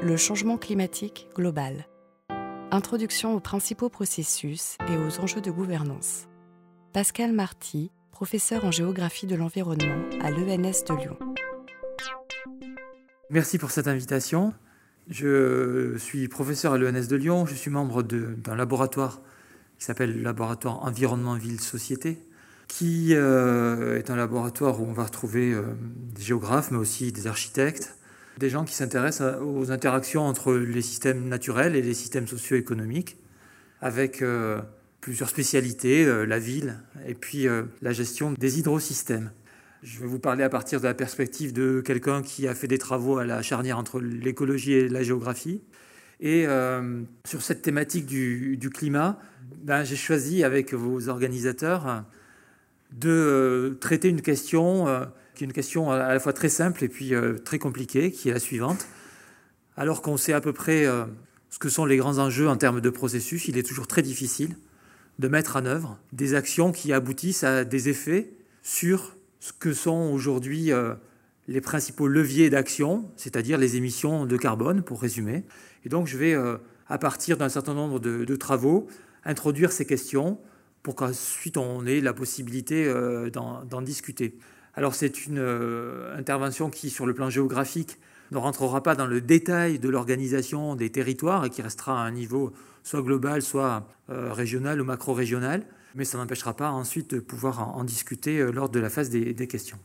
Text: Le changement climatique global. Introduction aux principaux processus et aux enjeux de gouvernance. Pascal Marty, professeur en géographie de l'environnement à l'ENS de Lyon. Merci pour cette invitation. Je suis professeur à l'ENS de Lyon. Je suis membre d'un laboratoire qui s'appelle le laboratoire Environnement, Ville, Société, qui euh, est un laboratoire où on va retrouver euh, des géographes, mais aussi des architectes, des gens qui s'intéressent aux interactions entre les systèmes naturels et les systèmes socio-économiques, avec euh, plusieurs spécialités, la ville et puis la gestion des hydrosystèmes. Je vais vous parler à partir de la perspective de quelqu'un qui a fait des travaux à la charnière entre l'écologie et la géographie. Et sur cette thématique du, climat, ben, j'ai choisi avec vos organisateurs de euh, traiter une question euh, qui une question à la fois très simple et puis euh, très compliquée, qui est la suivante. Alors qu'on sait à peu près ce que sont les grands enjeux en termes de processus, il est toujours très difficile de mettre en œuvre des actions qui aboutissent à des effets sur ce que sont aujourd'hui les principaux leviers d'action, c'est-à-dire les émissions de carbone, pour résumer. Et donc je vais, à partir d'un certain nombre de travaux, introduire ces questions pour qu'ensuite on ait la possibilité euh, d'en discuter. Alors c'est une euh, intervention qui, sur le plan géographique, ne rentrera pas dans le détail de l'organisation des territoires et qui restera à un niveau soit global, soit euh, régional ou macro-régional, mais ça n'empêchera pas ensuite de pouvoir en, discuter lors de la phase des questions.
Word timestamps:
Le 0.00 0.16
changement 0.16 0.58
climatique 0.58 1.28
global. 1.34 1.88
Introduction 2.70 3.34
aux 3.34 3.40
principaux 3.40 3.88
processus 3.88 4.76
et 4.88 4.96
aux 4.96 5.20
enjeux 5.20 5.40
de 5.40 5.50
gouvernance. 5.50 6.28
Pascal 6.92 7.32
Marty, 7.32 7.90
professeur 8.12 8.64
en 8.64 8.70
géographie 8.70 9.26
de 9.26 9.34
l'environnement 9.34 10.04
à 10.20 10.30
l'ENS 10.30 10.84
de 10.88 10.94
Lyon. 10.94 11.18
Merci 13.30 13.58
pour 13.58 13.72
cette 13.72 13.88
invitation. 13.88 14.54
Je 15.08 15.96
suis 15.98 16.28
professeur 16.28 16.74
à 16.74 16.78
l'ENS 16.78 17.08
de 17.08 17.16
Lyon. 17.16 17.44
Je 17.44 17.54
suis 17.54 17.70
membre 17.70 18.04
d'un 18.04 18.54
laboratoire 18.54 19.20
qui 19.78 19.84
s'appelle 19.84 20.14
le 20.14 20.22
laboratoire 20.22 20.84
Environnement, 20.84 21.34
Ville, 21.34 21.60
Société, 21.60 22.24
qui 22.68 23.14
euh, 23.14 23.98
est 23.98 24.10
un 24.10 24.16
laboratoire 24.16 24.80
où 24.80 24.84
on 24.84 24.92
va 24.92 25.04
retrouver 25.04 25.52
euh, 25.52 25.62
des 26.14 26.22
géographes, 26.22 26.70
mais 26.70 26.78
aussi 26.78 27.10
des 27.10 27.26
architectes, 27.26 27.96
des 28.38 28.50
gens 28.50 28.64
qui 28.64 28.74
s'intéressent 28.74 29.40
aux 29.42 29.70
interactions 29.70 30.22
entre 30.22 30.54
les 30.54 30.82
systèmes 30.82 31.28
naturels 31.28 31.76
et 31.76 31.82
les 31.82 31.94
systèmes 31.94 32.26
socio-économiques, 32.26 33.16
avec 33.80 34.22
euh, 34.22 34.60
plusieurs 35.00 35.28
spécialités, 35.28 36.04
la 36.26 36.38
ville 36.38 36.76
et 37.06 37.14
puis 37.14 37.46
la 37.82 37.92
gestion 37.92 38.32
des 38.32 38.58
hydrosystèmes. 38.58 39.30
Je 39.82 40.00
vais 40.00 40.06
vous 40.06 40.18
parler 40.18 40.42
à 40.42 40.48
partir 40.48 40.80
de 40.80 40.86
la 40.86 40.94
perspective 40.94 41.52
de 41.52 41.80
quelqu'un 41.80 42.22
qui 42.22 42.48
a 42.48 42.54
fait 42.54 42.66
des 42.66 42.78
travaux 42.78 43.18
à 43.18 43.24
la 43.24 43.42
charnière 43.42 43.78
entre 43.78 44.00
l'écologie 44.00 44.72
et 44.72 44.88
la 44.88 45.02
géographie. 45.04 45.62
Et 46.20 46.46
sur 47.24 47.42
cette 47.42 47.62
thématique 47.62 48.06
du, 48.06 48.70
climat, 48.74 49.20
ben, 49.62 49.84
j'ai 49.84 49.96
choisi 49.96 50.42
avec 50.42 50.74
vos 50.74 51.08
organisateurs 51.08 52.04
de 52.92 53.10
euh, 53.10 53.74
traiter 53.80 54.08
une 54.08 54.22
question 54.22 54.88
euh, 54.88 55.04
qui 55.38 55.44
une 55.44 55.52
question 55.52 55.90
à 55.90 56.12
la 56.12 56.20
fois 56.20 56.32
très 56.32 56.48
simple 56.48 56.84
et 56.84 56.88
puis 56.88 57.14
euh, 57.14 57.38
très 57.38 57.58
compliquée, 57.58 58.10
qui 58.10 58.28
est 58.28 58.32
la 58.32 58.40
suivante. 58.40 58.86
Alors 59.76 60.02
qu'on 60.02 60.16
sait 60.16 60.32
à 60.32 60.40
peu 60.40 60.52
près 60.52 60.86
ce 61.50 61.58
que 61.60 61.68
sont 61.68 61.86
les 61.86 61.96
grands 61.96 62.18
enjeux 62.18 62.48
en 62.48 62.56
termes 62.56 62.80
de 62.80 62.90
processus, 62.90 63.46
il 63.46 63.56
est 63.56 63.62
toujours 63.62 63.86
très 63.86 64.02
difficile 64.02 64.56
de 65.20 65.28
mettre 65.28 65.54
en 65.54 65.66
œuvre 65.66 66.00
des 66.12 66.34
actions 66.34 66.72
qui 66.72 66.92
aboutissent 66.92 67.44
à 67.44 67.64
des 67.64 67.88
effets 67.88 68.32
sur 68.64 69.16
ce 69.38 69.52
que 69.52 69.72
sont 69.72 70.10
aujourd'hui 70.12 70.72
les 71.46 71.60
principaux 71.60 72.08
leviers 72.08 72.50
d'action, 72.50 73.08
c'est-à-dire 73.14 73.56
les 73.56 73.76
émissions 73.76 74.26
de 74.26 74.36
carbone, 74.36 74.82
pour 74.82 75.00
résumer. 75.00 75.44
Et 75.84 75.88
donc 75.88 76.08
je 76.08 76.18
vais, 76.18 76.34
à 76.88 76.98
partir 76.98 77.36
d'un 77.36 77.48
certain 77.48 77.74
nombre 77.74 78.00
de 78.00 78.34
travaux, 78.36 78.88
introduire 79.24 79.70
ces 79.70 79.86
questions 79.86 80.40
pour 80.82 80.94
qu'ensuite 80.94 81.56
on 81.56 81.86
ait 81.86 82.00
la 82.00 82.12
possibilité 82.12 82.86
euh, 82.86 83.30
d'en 83.30 83.82
discuter. 83.82 84.38
Alors 84.78 84.94
c'est 84.94 85.26
une 85.26 85.40
euh, 85.40 86.16
intervention 86.16 86.70
qui, 86.70 86.88
sur 86.88 87.04
le 87.04 87.12
plan 87.12 87.30
géographique, 87.30 87.98
ne 88.30 88.38
rentrera 88.38 88.80
pas 88.80 88.94
dans 88.94 89.08
le 89.08 89.20
détail 89.20 89.80
de 89.80 89.88
l'organisation 89.88 90.76
des 90.76 90.88
territoires 90.88 91.44
et 91.44 91.50
qui 91.50 91.62
restera 91.62 92.00
à 92.00 92.06
un 92.06 92.12
niveau 92.12 92.52
soit 92.84 93.02
global, 93.02 93.42
soit 93.42 93.88
euh, 94.08 94.32
régional 94.32 94.80
ou 94.80 94.84
macro-régional, 94.84 95.66
mais 95.96 96.04
ça 96.04 96.16
n'empêchera 96.16 96.54
pas 96.54 96.70
ensuite 96.70 97.12
de 97.12 97.18
pouvoir 97.18 97.76
en, 97.76 97.82
discuter 97.82 98.52
lors 98.52 98.68
de 98.68 98.78
la 98.78 98.88
phase 98.88 99.10
des 99.10 99.48
questions. 99.48 99.80